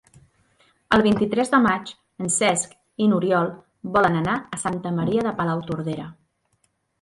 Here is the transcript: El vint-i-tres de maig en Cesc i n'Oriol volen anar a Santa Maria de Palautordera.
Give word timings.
El 0.95 1.01
vint-i-tres 1.07 1.51
de 1.55 1.59
maig 1.65 1.91
en 2.25 2.31
Cesc 2.35 2.73
i 3.05 3.09
n'Oriol 3.11 3.51
volen 3.99 4.19
anar 4.23 4.39
a 4.59 4.63
Santa 4.63 4.95
Maria 4.97 5.27
de 5.29 5.35
Palautordera. 5.43 6.09